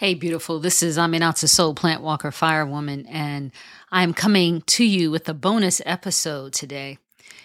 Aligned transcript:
Hey, 0.00 0.14
beautiful. 0.14 0.60
This 0.60 0.82
is 0.82 0.96
Aminata 0.96 1.46
Soul 1.46 1.74
Plant 1.74 2.00
Walker 2.00 2.30
Firewoman, 2.30 3.04
and 3.06 3.52
I'm 3.92 4.14
coming 4.14 4.62
to 4.62 4.82
you 4.82 5.10
with 5.10 5.28
a 5.28 5.34
bonus 5.34 5.82
episode 5.84 6.54
today. 6.54 6.96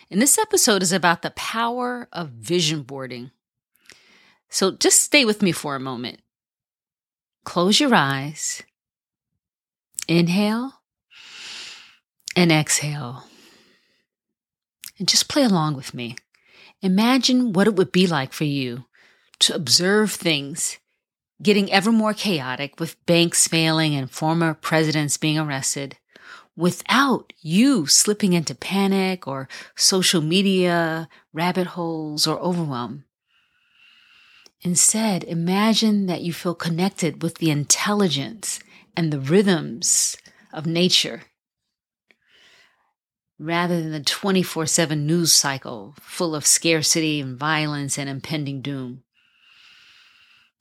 And 0.09 0.21
this 0.21 0.37
episode 0.37 0.81
is 0.81 0.93
about 0.93 1.21
the 1.21 1.31
power 1.31 2.07
of 2.13 2.29
vision 2.29 2.83
boarding. 2.83 3.31
So 4.47 4.71
just 4.71 5.01
stay 5.01 5.25
with 5.25 5.41
me 5.41 5.51
for 5.51 5.75
a 5.75 5.81
moment. 5.81 6.21
Close 7.43 7.81
your 7.81 7.93
eyes, 7.93 8.63
inhale, 10.07 10.75
and 12.37 12.53
exhale. 12.53 13.25
And 14.97 15.09
just 15.09 15.27
play 15.27 15.43
along 15.43 15.75
with 15.75 15.93
me. 15.93 16.15
Imagine 16.81 17.51
what 17.51 17.67
it 17.67 17.75
would 17.75 17.91
be 17.91 18.07
like 18.07 18.31
for 18.31 18.45
you 18.45 18.85
to 19.39 19.53
observe 19.53 20.13
things 20.13 20.77
getting 21.41 21.71
ever 21.71 21.91
more 21.91 22.13
chaotic 22.13 22.79
with 22.79 23.03
banks 23.05 23.47
failing 23.47 23.95
and 23.95 24.09
former 24.09 24.53
presidents 24.53 25.17
being 25.17 25.37
arrested 25.37 25.97
without 26.55 27.33
you 27.41 27.85
slipping 27.85 28.33
into 28.33 28.55
panic 28.55 29.27
or 29.27 29.49
social 29.75 30.21
media 30.21 31.09
rabbit 31.33 31.67
holes 31.67 32.25
or 32.25 32.39
overwhelm. 32.39 33.03
Instead, 34.61 35.23
imagine 35.25 36.05
that 36.07 36.21
you 36.21 36.33
feel 36.33 36.55
connected 36.55 37.21
with 37.21 37.35
the 37.35 37.51
intelligence 37.51 38.59
and 38.95 39.11
the 39.11 39.19
rhythms 39.19 40.17
of 40.53 40.65
nature 40.65 41.23
rather 43.37 43.81
than 43.81 43.91
the 43.91 43.99
24 43.99 44.65
7 44.65 45.05
news 45.05 45.33
cycle 45.33 45.93
full 45.99 46.33
of 46.33 46.45
scarcity 46.45 47.19
and 47.19 47.37
violence 47.37 47.97
and 47.97 48.09
impending 48.09 48.61
doom. 48.61 49.03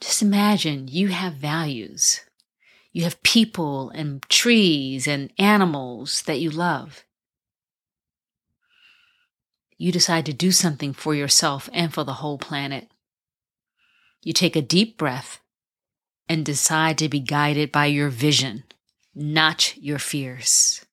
Just 0.01 0.23
imagine 0.23 0.89
you 0.89 1.09
have 1.09 1.35
values. 1.35 2.21
You 2.93 3.03
have 3.05 3.23
people 3.23 3.91
and 3.91 4.23
trees 4.29 5.07
and 5.09 5.33
animals 5.39 6.23
that 6.23 6.41
you 6.41 6.51
love. 6.51 7.05
You 9.77 9.91
decide 9.91 10.27
to 10.27 10.33
do 10.33 10.53
something 10.53 10.93
for 10.93 11.15
yourself 11.15 11.69
and 11.73 11.93
for 11.93 12.05
the 12.05 12.15
whole 12.15 12.39
planet. 12.39 12.89
You 14.23 14.33
take 14.33 14.57
a 14.57 14.63
deep 14.63 14.97
breath 14.97 15.41
and 16.29 16.47
decide 16.47 16.97
to 16.99 17.09
be 17.09 17.21
guided 17.21 17.73
by 17.73 17.87
your 17.87 18.09
vision, 18.09 18.65
not 19.15 19.77
your 19.77 19.99
fears. 19.99 20.85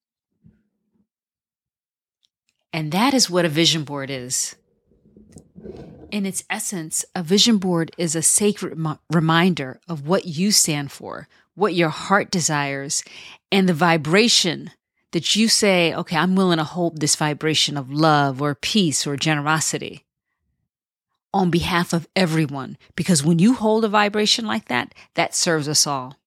And 2.73 2.91
that 2.91 3.13
is 3.13 3.29
what 3.29 3.45
a 3.45 3.49
vision 3.49 3.83
board 3.83 4.09
is. 4.09 4.55
In 6.11 6.25
its 6.25 6.43
essence, 6.49 7.05
a 7.15 7.23
vision 7.23 7.57
board 7.57 7.91
is 7.97 8.15
a 8.15 8.21
sacred 8.21 8.77
reminder 9.09 9.79
of 9.87 10.05
what 10.05 10.25
you 10.25 10.51
stand 10.51 10.91
for, 10.91 11.29
what 11.55 11.73
your 11.73 11.89
heart 11.89 12.29
desires, 12.29 13.01
and 13.49 13.67
the 13.67 13.73
vibration 13.73 14.71
that 15.11 15.37
you 15.37 15.47
say, 15.47 15.93
okay, 15.93 16.17
I'm 16.17 16.35
willing 16.35 16.57
to 16.57 16.65
hold 16.65 16.99
this 16.99 17.15
vibration 17.15 17.77
of 17.77 17.91
love 17.91 18.41
or 18.41 18.55
peace 18.55 19.07
or 19.07 19.15
generosity 19.15 20.03
on 21.33 21.49
behalf 21.49 21.93
of 21.93 22.09
everyone. 22.13 22.77
Because 22.97 23.23
when 23.23 23.39
you 23.39 23.53
hold 23.53 23.85
a 23.85 23.89
vibration 23.89 24.45
like 24.45 24.65
that, 24.65 24.93
that 25.13 25.33
serves 25.33 25.69
us 25.69 25.87
all. 25.87 26.17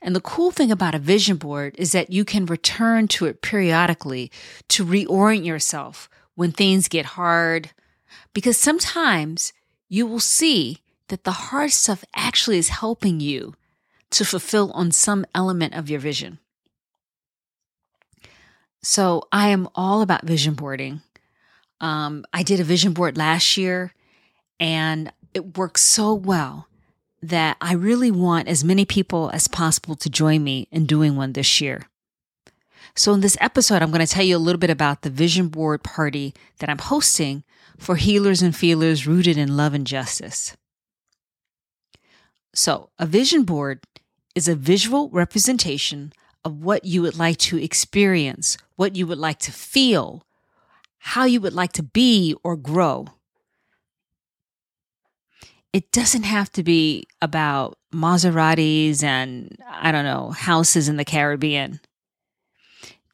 And 0.00 0.14
the 0.14 0.20
cool 0.20 0.52
thing 0.52 0.70
about 0.70 0.94
a 0.94 1.00
vision 1.00 1.36
board 1.36 1.74
is 1.78 1.90
that 1.92 2.12
you 2.12 2.24
can 2.24 2.46
return 2.46 3.08
to 3.08 3.26
it 3.26 3.42
periodically 3.42 4.30
to 4.68 4.84
reorient 4.84 5.44
yourself 5.44 6.08
when 6.36 6.52
things 6.52 6.86
get 6.86 7.06
hard, 7.06 7.70
because 8.32 8.56
sometimes 8.56 9.52
you 9.88 10.06
will 10.06 10.20
see 10.20 10.78
that 11.08 11.24
the 11.24 11.32
hard 11.32 11.72
stuff 11.72 12.04
actually 12.14 12.58
is 12.58 12.68
helping 12.68 13.18
you 13.18 13.54
to 14.10 14.24
fulfill 14.24 14.70
on 14.72 14.92
some 14.92 15.26
element 15.34 15.74
of 15.74 15.90
your 15.90 15.98
vision. 15.98 16.38
So 18.82 19.26
I 19.32 19.48
am 19.48 19.68
all 19.74 20.00
about 20.00 20.24
vision 20.24 20.54
boarding. 20.54 21.00
Um, 21.80 22.24
I 22.32 22.42
did 22.42 22.60
a 22.60 22.64
vision 22.64 22.92
board 22.92 23.18
last 23.18 23.56
year 23.56 23.92
and 24.60 25.12
it 25.34 25.58
worked 25.58 25.80
so 25.80 26.14
well 26.14 26.68
that 27.22 27.56
I 27.60 27.72
really 27.74 28.10
want 28.10 28.48
as 28.48 28.62
many 28.62 28.84
people 28.84 29.30
as 29.32 29.48
possible 29.48 29.96
to 29.96 30.08
join 30.08 30.44
me 30.44 30.68
in 30.70 30.86
doing 30.86 31.16
one 31.16 31.32
this 31.32 31.60
year. 31.60 31.88
So, 32.94 33.12
in 33.12 33.20
this 33.20 33.36
episode, 33.40 33.82
I'm 33.82 33.90
going 33.90 34.04
to 34.04 34.12
tell 34.12 34.24
you 34.24 34.36
a 34.36 34.38
little 34.38 34.58
bit 34.58 34.70
about 34.70 35.02
the 35.02 35.10
vision 35.10 35.48
board 35.48 35.82
party 35.82 36.34
that 36.58 36.70
I'm 36.70 36.78
hosting 36.78 37.44
for 37.78 37.96
healers 37.96 38.42
and 38.42 38.54
feelers 38.54 39.06
rooted 39.06 39.36
in 39.36 39.56
love 39.56 39.74
and 39.74 39.86
justice. 39.86 40.56
So, 42.54 42.90
a 42.98 43.06
vision 43.06 43.44
board 43.44 43.84
is 44.34 44.48
a 44.48 44.54
visual 44.54 45.10
representation 45.10 46.12
of 46.44 46.62
what 46.62 46.84
you 46.84 47.02
would 47.02 47.18
like 47.18 47.38
to 47.38 47.62
experience, 47.62 48.56
what 48.76 48.96
you 48.96 49.06
would 49.06 49.18
like 49.18 49.38
to 49.40 49.52
feel, 49.52 50.24
how 50.98 51.24
you 51.24 51.40
would 51.40 51.52
like 51.52 51.72
to 51.72 51.82
be 51.82 52.34
or 52.42 52.56
grow. 52.56 53.06
It 55.72 55.92
doesn't 55.92 56.22
have 56.22 56.50
to 56.52 56.62
be 56.62 57.06
about 57.20 57.78
Maseratis 57.92 59.02
and, 59.02 59.56
I 59.68 59.92
don't 59.92 60.04
know, 60.04 60.30
houses 60.30 60.88
in 60.88 60.96
the 60.96 61.04
Caribbean. 61.04 61.80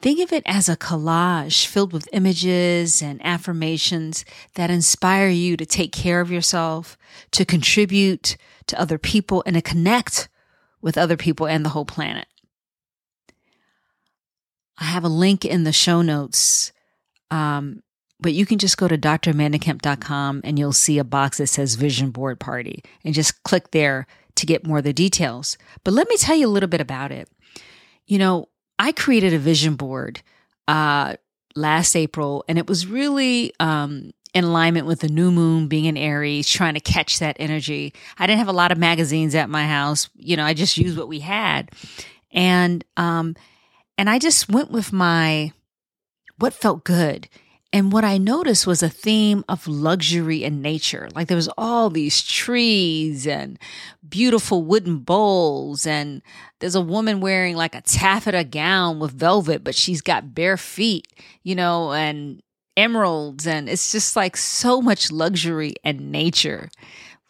Think 0.02 0.18
of 0.18 0.32
it 0.32 0.42
as 0.46 0.68
a 0.68 0.76
collage 0.76 1.64
filled 1.64 1.92
with 1.92 2.08
images 2.12 3.00
and 3.00 3.24
affirmations 3.24 4.24
that 4.56 4.68
inspire 4.68 5.28
you 5.28 5.56
to 5.56 5.64
take 5.64 5.92
care 5.92 6.20
of 6.20 6.30
yourself, 6.30 6.98
to 7.30 7.44
contribute 7.44 8.36
to 8.66 8.80
other 8.80 8.98
people, 8.98 9.44
and 9.46 9.54
to 9.54 9.62
connect 9.62 10.28
with 10.80 10.98
other 10.98 11.16
people 11.16 11.46
and 11.46 11.64
the 11.64 11.68
whole 11.68 11.84
planet. 11.84 12.26
I 14.76 14.84
have 14.86 15.04
a 15.04 15.08
link 15.08 15.44
in 15.44 15.62
the 15.62 15.72
show 15.72 16.02
notes, 16.02 16.72
um, 17.30 17.84
but 18.18 18.32
you 18.32 18.44
can 18.44 18.58
just 18.58 18.76
go 18.76 18.88
to 18.88 18.98
dramandakemp.com 18.98 20.40
and 20.42 20.58
you'll 20.58 20.72
see 20.72 20.98
a 20.98 21.04
box 21.04 21.38
that 21.38 21.46
says 21.46 21.76
Vision 21.76 22.10
Board 22.10 22.40
Party 22.40 22.82
and 23.04 23.14
just 23.14 23.44
click 23.44 23.70
there 23.70 24.08
to 24.34 24.46
get 24.46 24.66
more 24.66 24.78
of 24.78 24.84
the 24.84 24.92
details. 24.92 25.56
But 25.84 25.94
let 25.94 26.08
me 26.08 26.16
tell 26.16 26.34
you 26.34 26.48
a 26.48 26.50
little 26.50 26.68
bit 26.68 26.80
about 26.80 27.12
it. 27.12 27.28
You 28.06 28.18
know, 28.18 28.48
I 28.82 28.90
created 28.90 29.32
a 29.32 29.38
vision 29.38 29.76
board 29.76 30.22
uh, 30.66 31.14
last 31.54 31.94
April, 31.94 32.44
and 32.48 32.58
it 32.58 32.66
was 32.66 32.84
really 32.84 33.52
um, 33.60 34.10
in 34.34 34.42
alignment 34.42 34.88
with 34.88 34.98
the 34.98 35.08
new 35.08 35.30
moon 35.30 35.68
being 35.68 35.84
in 35.84 35.96
Aries, 35.96 36.48
trying 36.48 36.74
to 36.74 36.80
catch 36.80 37.20
that 37.20 37.36
energy. 37.38 37.94
I 38.18 38.26
didn't 38.26 38.40
have 38.40 38.48
a 38.48 38.52
lot 38.52 38.72
of 38.72 38.78
magazines 38.78 39.36
at 39.36 39.48
my 39.48 39.68
house. 39.68 40.10
You 40.16 40.36
know, 40.36 40.44
I 40.44 40.52
just 40.52 40.76
used 40.76 40.98
what 40.98 41.06
we 41.06 41.20
had, 41.20 41.70
and 42.32 42.84
um, 42.96 43.36
and 43.96 44.10
I 44.10 44.18
just 44.18 44.48
went 44.48 44.72
with 44.72 44.92
my 44.92 45.52
what 46.40 46.52
felt 46.52 46.82
good. 46.82 47.28
And 47.74 47.90
what 47.90 48.04
I 48.04 48.18
noticed 48.18 48.66
was 48.66 48.82
a 48.82 48.90
theme 48.90 49.44
of 49.48 49.66
luxury 49.66 50.44
and 50.44 50.60
nature. 50.60 51.08
Like 51.14 51.28
there 51.28 51.36
was 51.36 51.48
all 51.56 51.88
these 51.88 52.22
trees 52.22 53.26
and 53.26 53.58
beautiful 54.06 54.62
wooden 54.62 54.98
bowls. 54.98 55.86
And 55.86 56.20
there's 56.60 56.74
a 56.74 56.82
woman 56.82 57.20
wearing 57.20 57.56
like 57.56 57.74
a 57.74 57.80
taffeta 57.80 58.44
gown 58.44 58.98
with 58.98 59.12
velvet, 59.12 59.64
but 59.64 59.74
she's 59.74 60.02
got 60.02 60.34
bare 60.34 60.58
feet, 60.58 61.06
you 61.42 61.54
know, 61.54 61.92
and 61.92 62.42
emeralds. 62.76 63.46
And 63.46 63.70
it's 63.70 63.90
just 63.90 64.16
like 64.16 64.36
so 64.36 64.82
much 64.82 65.10
luxury 65.10 65.74
and 65.82 66.12
nature. 66.12 66.68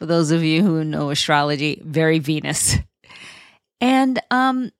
For 0.00 0.06
those 0.06 0.32
of 0.32 0.42
you 0.42 0.64
who 0.64 0.82
know 0.82 1.10
astrology, 1.10 1.80
very 1.84 2.18
Venus. 2.18 2.78
And 3.80 4.20
um, 4.32 4.72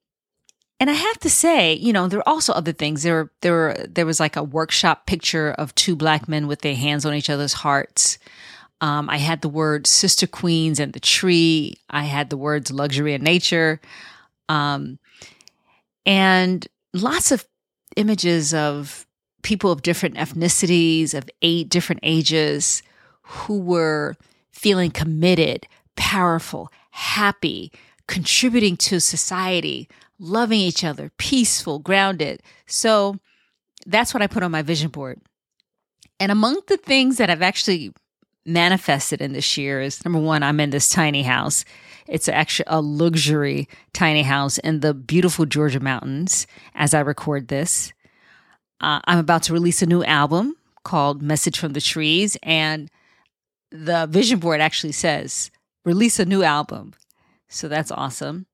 and 0.83 0.89
I 0.89 0.95
have 0.95 1.17
to 1.19 1.29
say, 1.29 1.75
you 1.75 1.93
know, 1.93 2.09
there 2.09 2.19
are 2.19 2.27
also 2.27 2.51
other 2.51 2.73
things. 2.73 3.03
There, 3.03 3.31
there, 3.39 3.85
there 3.87 4.05
was 4.05 4.19
like 4.19 4.35
a 4.35 4.43
workshop 4.43 5.05
picture 5.05 5.51
of 5.51 5.73
two 5.75 5.95
black 5.95 6.27
men 6.27 6.45
with 6.45 6.59
their 6.59 6.75
hands 6.75 7.05
on 7.05 7.13
each 7.13 7.29
other's 7.29 7.53
hearts. 7.53 8.17
Um, 8.81 9.09
I 9.09 9.15
had 9.15 9.41
the 9.41 9.47
word 9.47 9.87
sister 9.87 10.27
queens 10.27 10.81
and 10.81 10.91
the 10.91 10.99
tree. 10.99 11.77
I 11.89 12.03
had 12.03 12.29
the 12.29 12.35
words 12.35 12.69
luxury 12.69 13.13
and 13.13 13.23
nature, 13.23 13.79
um, 14.49 14.99
and 16.05 16.67
lots 16.93 17.31
of 17.31 17.47
images 17.95 18.53
of 18.53 19.05
people 19.41 19.71
of 19.71 19.83
different 19.83 20.15
ethnicities, 20.15 21.13
of 21.13 21.29
eight 21.41 21.69
different 21.69 22.01
ages, 22.03 22.83
who 23.21 23.57
were 23.57 24.17
feeling 24.51 24.91
committed, 24.91 25.65
powerful, 25.95 26.69
happy, 26.91 27.71
contributing 28.13 28.77
to 28.77 28.99
society, 28.99 29.89
loving 30.19 30.59
each 30.59 30.83
other, 30.83 31.11
peaceful, 31.17 31.79
grounded. 31.79 32.43
So 32.67 33.17
that's 33.87 34.13
what 34.13 34.21
I 34.21 34.27
put 34.27 34.43
on 34.43 34.51
my 34.51 34.61
vision 34.61 34.91
board. 34.91 35.19
And 36.19 36.31
among 36.31 36.61
the 36.67 36.77
things 36.77 37.17
that 37.17 37.31
I've 37.31 37.41
actually 37.41 37.91
manifested 38.45 39.19
in 39.19 39.33
this 39.33 39.57
year 39.57 39.81
is 39.81 40.05
number 40.05 40.19
one, 40.19 40.43
I'm 40.43 40.59
in 40.59 40.69
this 40.69 40.89
tiny 40.89 41.23
house. 41.23 41.65
It's 42.07 42.29
actually 42.29 42.65
a 42.67 42.81
luxury 42.81 43.67
tiny 43.93 44.21
house 44.21 44.59
in 44.59 44.81
the 44.81 44.93
beautiful 44.93 45.47
Georgia 45.47 45.79
mountains 45.79 46.45
as 46.75 46.93
I 46.93 46.99
record 46.99 47.47
this. 47.47 47.93
Uh, 48.79 48.99
I'm 49.05 49.17
about 49.17 49.41
to 49.43 49.53
release 49.53 49.81
a 49.81 49.87
new 49.87 50.03
album 50.03 50.55
called 50.83 51.23
Message 51.23 51.57
from 51.57 51.73
the 51.73 51.81
Trees. 51.81 52.37
And 52.43 52.91
the 53.71 54.05
vision 54.05 54.37
board 54.37 54.61
actually 54.61 54.91
says 54.91 55.49
release 55.83 56.19
a 56.19 56.25
new 56.25 56.43
album. 56.43 56.93
So 57.53 57.67
that's 57.67 57.91
awesome. 57.91 58.47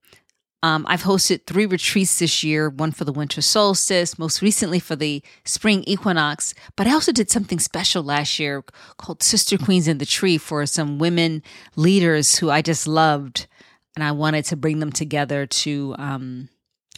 Um, 0.62 0.86
I've 0.90 1.04
hosted 1.04 1.46
three 1.46 1.66
retreats 1.66 2.20
this 2.20 2.44
year 2.44 2.70
one 2.70 2.92
for 2.92 3.06
the 3.06 3.14
winter 3.14 3.42
solstice, 3.42 4.20
most 4.20 4.42
recently 4.42 4.80
for 4.80 4.98
the 4.98 5.24
spring 5.46 5.86
equinox. 5.88 6.54
But 6.76 6.86
I 6.86 6.92
also 6.92 7.14
did 7.14 7.32
something 7.32 7.60
special 7.60 8.04
last 8.04 8.40
year 8.40 8.64
called 8.98 9.24
Sister 9.24 9.58
Queens 9.58 9.88
in 9.88 10.00
the 10.00 10.06
Tree 10.06 10.38
for 10.38 10.66
some 10.66 11.00
women 11.00 11.44
leaders 11.78 12.38
who 12.38 12.50
I 12.50 12.62
just 12.62 12.88
loved. 12.88 13.48
And 13.96 14.04
I 14.04 14.12
wanted 14.12 14.46
to 14.46 14.58
bring 14.58 14.80
them 14.80 14.92
together 14.92 15.46
to 15.46 15.96
um, 15.98 16.50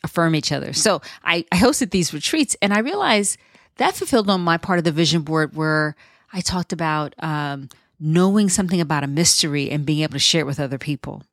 affirm 0.04 0.34
each 0.34 0.52
other. 0.52 0.74
So 0.74 1.02
I, 1.24 1.46
I 1.52 1.58
hosted 1.58 1.92
these 1.92 2.14
retreats 2.16 2.56
and 2.64 2.74
I 2.74 2.80
realized 2.80 3.38
that 3.78 3.96
fulfilled 3.96 4.30
on 4.30 4.42
my 4.42 4.58
part 4.58 4.80
of 4.80 4.86
the 4.86 4.92
vision 4.92 5.22
board 5.22 5.56
where 5.56 5.96
I 6.34 6.42
talked 6.42 6.74
about 6.74 7.14
um, 7.20 7.70
knowing 8.00 8.50
something 8.50 8.82
about 8.82 9.04
a 9.04 9.08
mystery 9.08 9.70
and 9.70 9.86
being 9.86 10.02
able 10.02 10.14
to 10.14 10.20
share 10.20 10.42
it 10.42 10.48
with 10.48 10.60
other 10.60 10.80
people. 10.80 11.24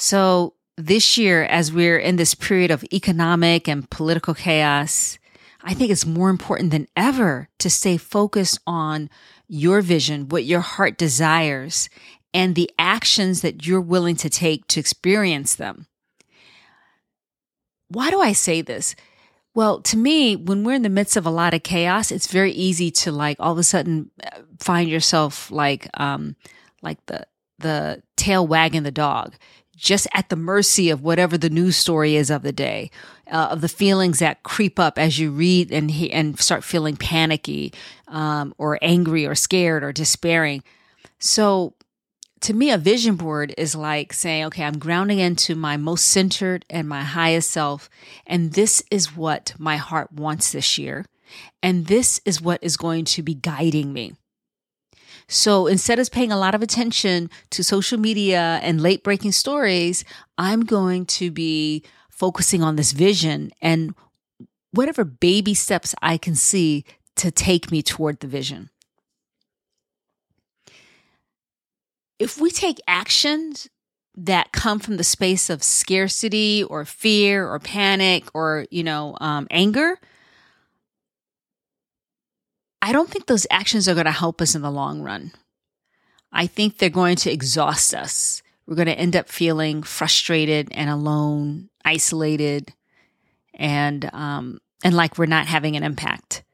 So 0.00 0.54
this 0.78 1.18
year, 1.18 1.44
as 1.44 1.70
we're 1.70 1.98
in 1.98 2.16
this 2.16 2.34
period 2.34 2.70
of 2.70 2.84
economic 2.90 3.68
and 3.68 3.88
political 3.90 4.32
chaos, 4.32 5.18
I 5.62 5.74
think 5.74 5.90
it's 5.90 6.06
more 6.06 6.30
important 6.30 6.70
than 6.70 6.88
ever 6.96 7.50
to 7.58 7.68
stay 7.68 7.98
focused 7.98 8.58
on 8.66 9.10
your 9.46 9.82
vision, 9.82 10.30
what 10.30 10.44
your 10.44 10.60
heart 10.60 10.96
desires, 10.96 11.90
and 12.32 12.54
the 12.54 12.70
actions 12.78 13.42
that 13.42 13.66
you're 13.66 13.80
willing 13.80 14.16
to 14.16 14.30
take 14.30 14.66
to 14.68 14.80
experience 14.80 15.54
them. 15.54 15.86
Why 17.88 18.10
do 18.10 18.22
I 18.22 18.32
say 18.32 18.62
this? 18.62 18.94
Well, 19.54 19.82
to 19.82 19.98
me, 19.98 20.34
when 20.34 20.64
we're 20.64 20.76
in 20.76 20.82
the 20.82 20.88
midst 20.88 21.16
of 21.16 21.26
a 21.26 21.30
lot 21.30 21.52
of 21.52 21.62
chaos, 21.62 22.10
it's 22.10 22.28
very 22.28 22.52
easy 22.52 22.90
to 22.92 23.12
like 23.12 23.36
all 23.38 23.52
of 23.52 23.58
a 23.58 23.64
sudden 23.64 24.10
uh, 24.24 24.30
find 24.60 24.88
yourself 24.88 25.50
like, 25.50 25.88
um, 26.00 26.36
like 26.80 27.04
the, 27.06 27.26
the 27.58 28.02
tail 28.16 28.46
wagging 28.46 28.84
the 28.84 28.90
dog 28.90 29.34
just 29.80 30.06
at 30.12 30.28
the 30.28 30.36
mercy 30.36 30.90
of 30.90 31.02
whatever 31.02 31.38
the 31.38 31.50
news 31.50 31.76
story 31.76 32.14
is 32.14 32.30
of 32.30 32.42
the 32.42 32.52
day, 32.52 32.90
uh, 33.30 33.48
of 33.50 33.62
the 33.62 33.68
feelings 33.68 34.18
that 34.18 34.42
creep 34.42 34.78
up 34.78 34.98
as 34.98 35.18
you 35.18 35.30
read 35.30 35.72
and 35.72 35.90
and 36.12 36.38
start 36.38 36.62
feeling 36.62 36.96
panicky, 36.96 37.72
um, 38.08 38.54
or 38.58 38.78
angry, 38.82 39.26
or 39.26 39.34
scared, 39.34 39.82
or 39.82 39.92
despairing. 39.92 40.62
So, 41.18 41.74
to 42.42 42.54
me, 42.54 42.70
a 42.70 42.78
vision 42.78 43.16
board 43.16 43.54
is 43.56 43.74
like 43.74 44.12
saying, 44.12 44.44
"Okay, 44.46 44.64
I'm 44.64 44.78
grounding 44.78 45.18
into 45.18 45.54
my 45.54 45.76
most 45.76 46.04
centered 46.04 46.64
and 46.68 46.88
my 46.88 47.02
highest 47.02 47.50
self, 47.50 47.88
and 48.26 48.52
this 48.52 48.82
is 48.90 49.16
what 49.16 49.54
my 49.58 49.76
heart 49.76 50.12
wants 50.12 50.52
this 50.52 50.76
year, 50.76 51.06
and 51.62 51.86
this 51.86 52.20
is 52.26 52.40
what 52.40 52.62
is 52.62 52.76
going 52.76 53.06
to 53.06 53.22
be 53.22 53.34
guiding 53.34 53.92
me." 53.94 54.14
So 55.30 55.68
instead 55.68 56.00
of 56.00 56.10
paying 56.10 56.32
a 56.32 56.38
lot 56.38 56.56
of 56.56 56.62
attention 56.62 57.30
to 57.50 57.62
social 57.62 57.98
media 57.98 58.58
and 58.62 58.80
late 58.80 59.04
breaking 59.04 59.30
stories, 59.30 60.04
I'm 60.36 60.62
going 60.62 61.06
to 61.06 61.30
be 61.30 61.84
focusing 62.10 62.64
on 62.64 62.74
this 62.74 62.90
vision 62.90 63.52
and 63.62 63.94
whatever 64.72 65.04
baby 65.04 65.54
steps 65.54 65.94
I 66.02 66.18
can 66.18 66.34
see 66.34 66.84
to 67.16 67.30
take 67.30 67.70
me 67.70 67.80
toward 67.80 68.18
the 68.18 68.26
vision. 68.26 68.70
If 72.18 72.40
we 72.40 72.50
take 72.50 72.80
actions 72.88 73.68
that 74.16 74.50
come 74.50 74.80
from 74.80 74.96
the 74.96 75.04
space 75.04 75.48
of 75.48 75.62
scarcity 75.62 76.64
or 76.64 76.84
fear 76.84 77.48
or 77.48 77.60
panic 77.60 78.24
or, 78.34 78.66
you 78.72 78.82
know, 78.82 79.16
um, 79.20 79.46
anger, 79.48 79.96
I 82.82 82.92
don't 82.92 83.10
think 83.10 83.26
those 83.26 83.46
actions 83.50 83.88
are 83.88 83.94
going 83.94 84.06
to 84.06 84.12
help 84.12 84.40
us 84.40 84.54
in 84.54 84.62
the 84.62 84.70
long 84.70 85.02
run. 85.02 85.32
I 86.32 86.46
think 86.46 86.78
they're 86.78 86.88
going 86.88 87.16
to 87.16 87.32
exhaust 87.32 87.94
us. 87.94 88.42
We're 88.66 88.76
going 88.76 88.86
to 88.86 88.98
end 88.98 89.16
up 89.16 89.28
feeling 89.28 89.82
frustrated 89.82 90.68
and 90.72 90.88
alone, 90.88 91.70
isolated, 91.84 92.72
and 93.54 94.08
um, 94.14 94.60
and 94.84 94.94
like 94.94 95.18
we're 95.18 95.26
not 95.26 95.46
having 95.46 95.76
an 95.76 95.82
impact. 95.82 96.44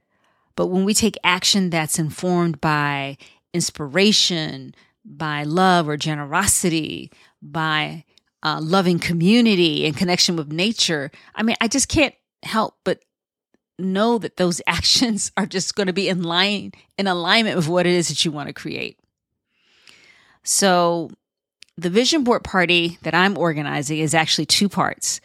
But 0.56 0.69
when 0.69 0.84
we 0.84 0.94
take 0.94 1.19
action 1.23 1.70
that's 1.70 1.99
informed 1.99 2.61
by 2.61 3.19
inspiration, 3.52 4.75
by 5.05 5.44
love 5.44 5.88
or 5.88 5.96
generosity, 5.96 7.12
by 7.43 8.05
uh, 8.43 8.61
loving 8.62 8.99
community 8.99 9.87
and 9.87 9.96
connection 9.96 10.37
with 10.37 10.50
nature, 10.50 11.11
I 11.34 11.43
mean, 11.43 11.56
I 11.61 11.69
just 11.69 11.88
can't 11.88 12.14
help 12.43 12.76
but 12.84 13.00
know 13.78 14.19
that 14.19 14.37
those 14.37 14.61
actions 14.67 15.32
are 15.37 15.46
just 15.46 15.75
going 15.75 15.87
to 15.87 15.93
be 15.93 16.08
in 16.08 16.23
line 16.23 16.73
in 16.99 17.06
alignment 17.06 17.56
with 17.56 17.69
what 17.69 17.87
it 17.87 17.93
is 17.93 18.08
that 18.08 18.25
you 18.25 18.32
want 18.32 18.49
to 18.49 18.52
create. 18.52 18.99
So 20.43 21.11
the 21.76 21.90
vision 21.90 22.25
board 22.25 22.44
party 22.44 22.99
that 23.02 23.14
I'm 23.14 23.37
organizing 23.37 23.99
is 23.99 24.14
actually 24.14 24.46
two 24.46 24.69
parts. 24.69 25.20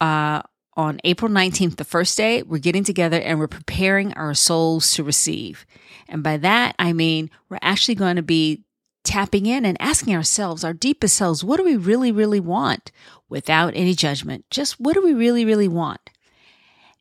Uh, 0.00 0.42
on 0.76 1.00
April 1.04 1.30
19th, 1.30 1.76
the 1.76 1.84
first 1.84 2.18
day, 2.18 2.42
we're 2.42 2.58
getting 2.58 2.84
together 2.84 3.18
and 3.18 3.38
we're 3.38 3.48
preparing 3.48 4.12
our 4.12 4.34
souls 4.34 4.92
to 4.92 5.02
receive. 5.02 5.64
And 6.06 6.22
by 6.22 6.36
that, 6.36 6.76
I 6.78 6.92
mean, 6.92 7.30
we're 7.48 7.58
actually 7.62 7.94
going 7.94 8.16
to 8.16 8.22
be 8.22 8.62
tapping 9.02 9.46
in 9.46 9.64
and 9.64 9.80
asking 9.80 10.14
ourselves, 10.14 10.64
our 10.64 10.74
deepest 10.74 11.16
selves, 11.16 11.42
what 11.42 11.56
do 11.56 11.64
we 11.64 11.76
really, 11.76 12.12
really 12.12 12.40
want 12.40 12.92
without 13.28 13.74
any 13.74 13.94
judgment? 13.94 14.44
Just 14.50 14.78
what 14.78 14.94
do 14.94 15.02
we 15.02 15.14
really, 15.14 15.44
really 15.44 15.68
want? 15.68 16.10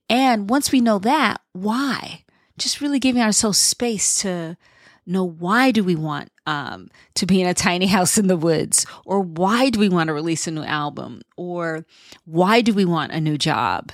And 0.10 0.50
once 0.50 0.72
we 0.72 0.82
know 0.82 1.00
that, 1.00 1.42
why? 1.54 2.24
Just 2.58 2.82
really 2.82 3.00
giving 3.00 3.22
ourselves 3.22 3.58
space 3.58 4.22
to 4.22 4.58
know 5.06 5.24
why 5.24 5.72
do 5.72 5.84
we 5.84 5.96
want 5.96 6.32
um, 6.46 6.90
to 7.16 7.26
be 7.26 7.42
in 7.42 7.48
a 7.48 7.54
tiny 7.54 7.88
house 7.96 8.18
in 8.18 8.28
the 8.28 8.38
woods? 8.38 8.86
Or 9.06 9.20
why 9.20 9.70
do 9.70 9.80
we 9.80 9.90
want 9.90 10.08
to 10.08 10.14
release 10.14 10.48
a 10.48 10.52
new 10.52 10.64
album? 10.64 11.22
Or 11.38 11.86
why 12.26 12.62
do 12.62 12.74
we 12.74 12.86
want 12.86 13.12
a 13.12 13.22
new 13.22 13.38
job? 13.38 13.92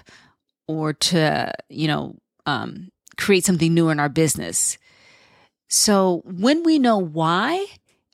Or 0.68 0.94
to 0.94 1.54
you 1.70 1.88
know 1.88 2.16
um, 2.46 2.92
create 3.18 3.46
something 3.46 3.74
new 3.74 3.90
in 3.90 4.00
our 4.00 4.10
business. 4.10 4.78
So 5.68 6.22
when 6.26 6.64
we 6.64 6.80
know 6.80 6.98
why 6.98 7.66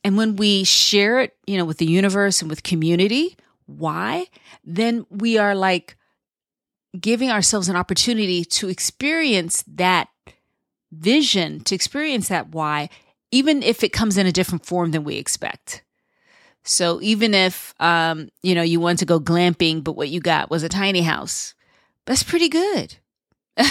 and 0.04 0.18
when 0.18 0.36
we 0.36 0.64
share 0.64 1.20
it 1.20 1.36
you 1.46 1.58
know 1.58 1.66
with 1.66 1.78
the 1.78 1.86
universe 1.86 2.42
and 2.42 2.50
with 2.50 2.64
community 2.64 3.36
why 3.66 4.26
then 4.64 5.06
we 5.10 5.38
are 5.38 5.54
like 5.54 5.97
giving 7.00 7.30
ourselves 7.30 7.69
an 7.69 7.75
opportunity 7.75 8.44
to 8.44 8.69
experience 8.69 9.63
that 9.68 10.10
vision, 10.92 11.60
to 11.62 11.75
experience 11.75 12.28
that 12.30 12.50
why, 12.50 12.89
even 13.31 13.62
if 13.63 13.84
it 13.84 13.94
comes 13.94 14.18
in 14.18 14.25
a 14.25 14.31
different 14.31 14.66
form 14.66 14.92
than 14.92 15.04
we 15.04 15.16
expect. 15.16 15.84
So 16.63 17.00
even 17.02 17.33
if 17.33 17.73
um, 17.80 18.30
you 18.44 18.54
know 18.54 18.62
you 18.62 18.80
want 18.80 19.00
to 19.00 19.06
go 19.06 19.19
glamping, 19.19 19.83
but 19.83 19.95
what 19.95 20.09
you 20.09 20.19
got 20.19 20.50
was 20.50 20.64
a 20.64 20.69
tiny 20.69 21.02
house, 21.02 21.54
that's 22.06 22.23
pretty 22.23 22.50
good. 22.50 22.97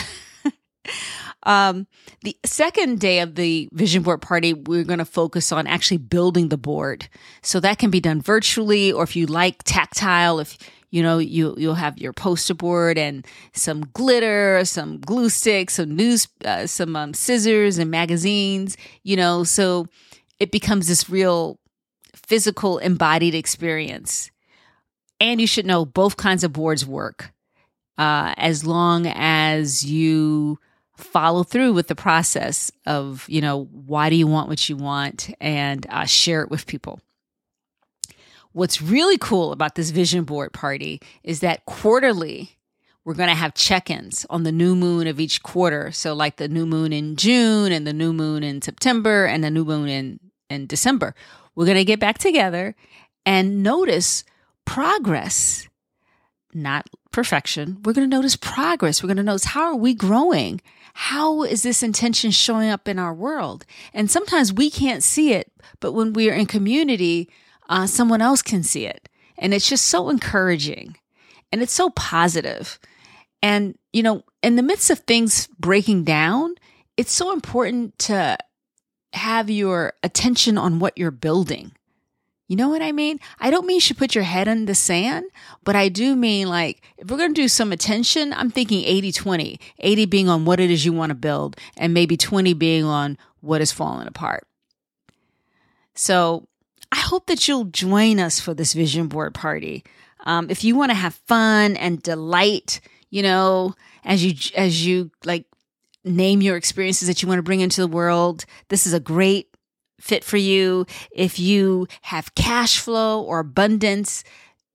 um, 1.42 1.86
the 2.22 2.36
second 2.44 2.98
day 2.98 3.20
of 3.20 3.34
the 3.34 3.68
vision 3.72 4.02
board 4.02 4.22
party, 4.22 4.54
we're 4.54 4.84
going 4.84 4.98
to 4.98 5.04
focus 5.04 5.52
on 5.52 5.66
actually 5.66 5.98
building 5.98 6.48
the 6.48 6.56
board. 6.56 7.08
So 7.42 7.60
that 7.60 7.78
can 7.78 7.90
be 7.90 8.00
done 8.00 8.22
virtually, 8.22 8.92
or 8.92 9.02
if 9.02 9.14
you 9.14 9.26
like 9.26 9.62
tactile, 9.64 10.40
if 10.40 10.56
you 10.96 11.02
know 11.02 11.18
you 11.18 11.54
you'll 11.58 11.74
have 11.74 11.98
your 11.98 12.12
poster 12.12 12.54
board 12.54 12.96
and 12.96 13.26
some 13.52 13.82
glitter 13.92 14.64
some 14.64 14.98
glue 15.00 15.28
sticks 15.28 15.74
some 15.74 15.94
news 15.94 16.28
uh, 16.44 16.66
some 16.66 16.96
um, 16.96 17.12
scissors 17.14 17.78
and 17.78 17.90
magazines 17.90 18.76
you 19.02 19.16
know 19.16 19.44
so 19.44 19.86
it 20.38 20.50
becomes 20.50 20.88
this 20.88 21.08
real 21.08 21.58
physical 22.14 22.78
embodied 22.78 23.34
experience. 23.34 24.30
And 25.20 25.40
you 25.40 25.46
should 25.46 25.66
know 25.66 25.84
both 25.84 26.16
kinds 26.16 26.44
of 26.44 26.52
boards 26.52 26.84
work 26.84 27.32
uh, 27.96 28.34
as 28.36 28.66
long 28.66 29.06
as 29.06 29.84
you 29.84 30.58
follow 30.96 31.42
through 31.42 31.72
with 31.72 31.88
the 31.88 31.94
process 31.94 32.70
of 32.86 33.26
you 33.28 33.40
know 33.40 33.64
why 33.64 34.08
do 34.08 34.16
you 34.16 34.26
want 34.26 34.48
what 34.48 34.66
you 34.66 34.76
want 34.76 35.30
and 35.42 35.86
uh, 35.90 36.06
share 36.06 36.40
it 36.40 36.50
with 36.50 36.66
people 36.66 37.00
What's 38.56 38.80
really 38.80 39.18
cool 39.18 39.52
about 39.52 39.74
this 39.74 39.90
vision 39.90 40.24
board 40.24 40.54
party 40.54 41.02
is 41.22 41.40
that 41.40 41.66
quarterly, 41.66 42.56
we're 43.04 43.12
going 43.12 43.28
to 43.28 43.34
have 43.34 43.52
check 43.52 43.90
ins 43.90 44.24
on 44.30 44.44
the 44.44 44.50
new 44.50 44.74
moon 44.74 45.06
of 45.06 45.20
each 45.20 45.42
quarter. 45.42 45.92
So, 45.92 46.14
like 46.14 46.36
the 46.36 46.48
new 46.48 46.64
moon 46.64 46.90
in 46.90 47.16
June 47.16 47.70
and 47.70 47.86
the 47.86 47.92
new 47.92 48.14
moon 48.14 48.42
in 48.42 48.62
September 48.62 49.26
and 49.26 49.44
the 49.44 49.50
new 49.50 49.66
moon 49.66 49.90
in, 49.90 50.20
in 50.48 50.66
December. 50.66 51.14
We're 51.54 51.66
going 51.66 51.76
to 51.76 51.84
get 51.84 52.00
back 52.00 52.16
together 52.16 52.74
and 53.26 53.62
notice 53.62 54.24
progress, 54.64 55.68
not 56.54 56.88
perfection. 57.10 57.82
We're 57.84 57.92
going 57.92 58.08
to 58.08 58.16
notice 58.16 58.36
progress. 58.36 59.02
We're 59.02 59.08
going 59.08 59.18
to 59.18 59.22
notice 59.22 59.44
how 59.44 59.64
are 59.64 59.76
we 59.76 59.92
growing? 59.92 60.62
How 60.94 61.42
is 61.42 61.62
this 61.62 61.82
intention 61.82 62.30
showing 62.30 62.70
up 62.70 62.88
in 62.88 62.98
our 62.98 63.12
world? 63.12 63.66
And 63.92 64.10
sometimes 64.10 64.50
we 64.50 64.70
can't 64.70 65.02
see 65.02 65.34
it, 65.34 65.52
but 65.78 65.92
when 65.92 66.14
we 66.14 66.30
are 66.30 66.34
in 66.34 66.46
community, 66.46 67.28
uh, 67.68 67.86
someone 67.86 68.22
else 68.22 68.42
can 68.42 68.62
see 68.62 68.86
it. 68.86 69.08
And 69.38 69.52
it's 69.52 69.68
just 69.68 69.86
so 69.86 70.08
encouraging 70.08 70.96
and 71.52 71.62
it's 71.62 71.72
so 71.72 71.90
positive. 71.90 72.78
And, 73.42 73.76
you 73.92 74.02
know, 74.02 74.24
in 74.42 74.56
the 74.56 74.62
midst 74.62 74.90
of 74.90 75.00
things 75.00 75.48
breaking 75.58 76.04
down, 76.04 76.54
it's 76.96 77.12
so 77.12 77.32
important 77.32 77.98
to 78.00 78.36
have 79.12 79.50
your 79.50 79.92
attention 80.02 80.58
on 80.58 80.78
what 80.78 80.96
you're 80.96 81.10
building. 81.10 81.72
You 82.48 82.54
know 82.54 82.68
what 82.68 82.82
I 82.82 82.92
mean? 82.92 83.18
I 83.40 83.50
don't 83.50 83.66
mean 83.66 83.76
you 83.76 83.80
should 83.80 83.98
put 83.98 84.14
your 84.14 84.22
head 84.24 84.46
in 84.46 84.66
the 84.66 84.74
sand, 84.74 85.26
but 85.64 85.74
I 85.74 85.88
do 85.88 86.14
mean 86.14 86.48
like 86.48 86.80
if 86.96 87.10
we're 87.10 87.16
going 87.16 87.34
to 87.34 87.42
do 87.42 87.48
some 87.48 87.72
attention, 87.72 88.32
I'm 88.32 88.50
thinking 88.50 88.84
80 88.84 89.12
20, 89.12 89.60
80 89.80 90.06
being 90.06 90.28
on 90.28 90.44
what 90.44 90.60
it 90.60 90.70
is 90.70 90.84
you 90.84 90.92
want 90.92 91.10
to 91.10 91.16
build, 91.16 91.56
and 91.76 91.92
maybe 91.92 92.16
20 92.16 92.52
being 92.54 92.84
on 92.84 93.18
what 93.40 93.60
is 93.60 93.72
falling 93.72 94.06
apart. 94.06 94.46
So 95.96 96.46
I 96.92 96.96
hope 96.96 97.26
that 97.26 97.46
you'll 97.46 97.64
join 97.64 98.18
us 98.20 98.40
for 98.40 98.54
this 98.54 98.74
vision 98.74 99.08
board 99.08 99.34
party. 99.34 99.84
Um, 100.24 100.50
if 100.50 100.64
you 100.64 100.76
want 100.76 100.90
to 100.90 100.96
have 100.96 101.14
fun 101.26 101.76
and 101.76 102.02
delight, 102.02 102.80
you 103.10 103.22
know, 103.22 103.74
as 104.04 104.24
you 104.24 104.34
as 104.56 104.86
you 104.86 105.10
like 105.24 105.44
name 106.04 106.40
your 106.40 106.56
experiences 106.56 107.08
that 107.08 107.22
you 107.22 107.28
want 107.28 107.38
to 107.38 107.42
bring 107.42 107.60
into 107.60 107.80
the 107.80 107.86
world, 107.86 108.44
this 108.68 108.86
is 108.86 108.92
a 108.92 109.00
great 109.00 109.48
fit 110.00 110.24
for 110.24 110.36
you. 110.36 110.86
If 111.10 111.38
you 111.38 111.86
have 112.02 112.34
cash 112.34 112.78
flow 112.78 113.22
or 113.22 113.40
abundance, 113.40 114.24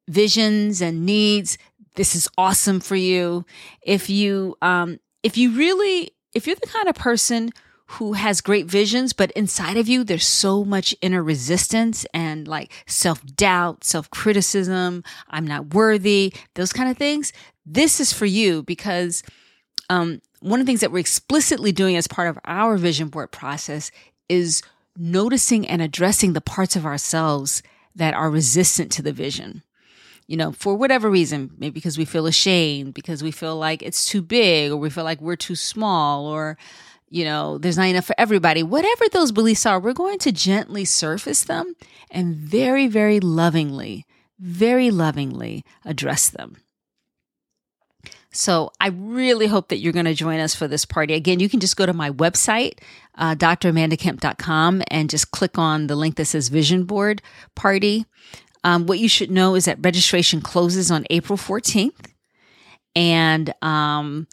visions 0.07 0.81
and 0.81 1.05
needs, 1.05 1.57
this 1.95 2.15
is 2.15 2.27
awesome 2.37 2.79
for 2.79 2.95
you. 2.95 3.45
If 3.81 4.09
you, 4.09 4.55
um, 4.61 4.99
if 5.23 5.37
you 5.37 5.51
really, 5.51 6.11
if 6.33 6.47
you're 6.47 6.55
the 6.55 6.67
kind 6.67 6.87
of 6.87 6.95
person 6.95 7.51
who 7.93 8.13
has 8.13 8.39
great 8.39 8.67
visions, 8.67 9.11
but 9.11 9.31
inside 9.31 9.75
of 9.75 9.89
you, 9.89 10.03
there's 10.03 10.25
so 10.25 10.63
much 10.63 10.95
inner 11.01 11.21
resistance 11.21 12.05
and 12.13 12.47
like 12.47 12.71
self 12.87 13.25
doubt, 13.35 13.83
self 13.83 14.09
criticism. 14.09 15.03
I'm 15.29 15.45
not 15.45 15.73
worthy, 15.73 16.33
those 16.55 16.71
kind 16.71 16.89
of 16.89 16.97
things. 16.97 17.33
This 17.65 17.99
is 17.99 18.13
for 18.13 18.25
you 18.25 18.63
because, 18.63 19.23
um, 19.89 20.21
one 20.39 20.59
of 20.59 20.65
the 20.65 20.69
things 20.69 20.79
that 20.79 20.91
we're 20.91 20.99
explicitly 20.99 21.71
doing 21.71 21.95
as 21.97 22.07
part 22.07 22.29
of 22.29 22.39
our 22.45 22.77
vision 22.77 23.09
board 23.09 23.31
process 23.31 23.91
is 24.29 24.63
noticing 24.97 25.67
and 25.67 25.81
addressing 25.81 26.33
the 26.33 26.41
parts 26.41 26.75
of 26.75 26.85
ourselves 26.85 27.61
that 27.95 28.13
are 28.13 28.31
resistant 28.31 28.91
to 28.93 29.01
the 29.01 29.13
vision. 29.13 29.63
You 30.27 30.37
know, 30.37 30.53
for 30.53 30.75
whatever 30.75 31.09
reason, 31.09 31.51
maybe 31.57 31.73
because 31.73 31.97
we 31.97 32.05
feel 32.05 32.25
ashamed, 32.25 32.93
because 32.93 33.21
we 33.21 33.31
feel 33.31 33.57
like 33.57 33.83
it's 33.83 34.05
too 34.05 34.21
big, 34.21 34.71
or 34.71 34.77
we 34.77 34.89
feel 34.89 35.03
like 35.03 35.19
we're 35.19 35.35
too 35.35 35.55
small, 35.55 36.25
or, 36.25 36.57
you 37.11 37.25
know, 37.25 37.57
there's 37.57 37.77
not 37.77 37.87
enough 37.87 38.05
for 38.05 38.15
everybody. 38.17 38.63
Whatever 38.63 39.05
those 39.11 39.33
beliefs 39.33 39.65
are, 39.65 39.79
we're 39.79 39.93
going 39.93 40.17
to 40.19 40.31
gently 40.31 40.85
surface 40.85 41.43
them 41.43 41.75
and 42.09 42.35
very, 42.35 42.87
very 42.87 43.19
lovingly, 43.19 44.05
very 44.39 44.89
lovingly 44.89 45.65
address 45.83 46.29
them. 46.29 46.55
So 48.31 48.71
I 48.79 48.87
really 48.87 49.47
hope 49.47 49.67
that 49.67 49.79
you're 49.79 49.91
going 49.91 50.05
to 50.05 50.13
join 50.13 50.39
us 50.39 50.55
for 50.55 50.69
this 50.69 50.85
party. 50.85 51.13
Again, 51.13 51.41
you 51.41 51.49
can 51.49 51.59
just 51.59 51.75
go 51.75 51.85
to 51.85 51.91
my 51.91 52.09
website, 52.11 52.79
uh, 53.15 53.35
dramandakemp.com, 53.35 54.81
and 54.89 55.09
just 55.09 55.31
click 55.31 55.57
on 55.57 55.87
the 55.87 55.97
link 55.97 56.15
that 56.15 56.25
says 56.25 56.47
Vision 56.47 56.85
Board 56.85 57.21
Party. 57.55 58.05
Um, 58.63 58.85
what 58.85 58.99
you 58.99 59.09
should 59.09 59.31
know 59.31 59.55
is 59.55 59.65
that 59.65 59.83
registration 59.83 60.39
closes 60.39 60.89
on 60.89 61.05
April 61.09 61.37
14th. 61.37 62.07
And 62.95 63.53
um, 63.61 64.27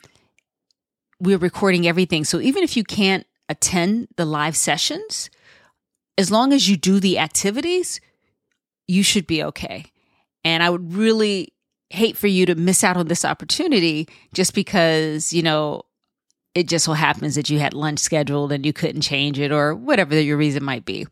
we're 1.20 1.38
recording 1.38 1.86
everything. 1.86 2.24
So 2.24 2.40
even 2.40 2.62
if 2.62 2.76
you 2.76 2.84
can't 2.84 3.26
attend 3.48 4.08
the 4.16 4.24
live 4.24 4.56
sessions, 4.56 5.30
as 6.16 6.30
long 6.30 6.52
as 6.52 6.68
you 6.68 6.76
do 6.76 7.00
the 7.00 7.18
activities, 7.18 8.00
you 8.86 9.02
should 9.02 9.26
be 9.26 9.42
okay. 9.44 9.86
And 10.44 10.62
I 10.62 10.70
would 10.70 10.94
really 10.94 11.52
hate 11.90 12.16
for 12.16 12.26
you 12.26 12.46
to 12.46 12.54
miss 12.54 12.84
out 12.84 12.96
on 12.96 13.08
this 13.08 13.24
opportunity 13.24 14.08
just 14.34 14.54
because, 14.54 15.32
you 15.32 15.42
know, 15.42 15.82
it 16.54 16.68
just 16.68 16.84
so 16.84 16.92
happens 16.92 17.34
that 17.34 17.50
you 17.50 17.58
had 17.58 17.74
lunch 17.74 17.98
scheduled 18.00 18.52
and 18.52 18.66
you 18.66 18.72
couldn't 18.72 19.02
change 19.02 19.38
it 19.38 19.52
or 19.52 19.74
whatever 19.74 20.20
your 20.20 20.36
reason 20.36 20.64
might 20.64 20.84
be. 20.84 21.06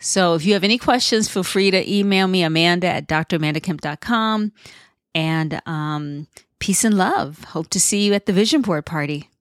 So 0.00 0.34
if 0.34 0.44
you 0.44 0.54
have 0.54 0.64
any 0.64 0.78
questions, 0.78 1.28
feel 1.28 1.44
free 1.44 1.70
to 1.70 1.92
email 1.92 2.26
me, 2.26 2.42
Amanda 2.42 2.88
at 2.88 3.06
dramandakemp.com. 3.06 4.52
And 5.14 5.62
um, 5.66 6.26
peace 6.62 6.84
and 6.84 6.96
love. 6.96 7.42
Hope 7.54 7.68
to 7.70 7.80
see 7.80 8.06
you 8.06 8.14
at 8.14 8.26
the 8.26 8.32
Vision 8.32 8.62
Board 8.62 8.86
party. 8.86 9.31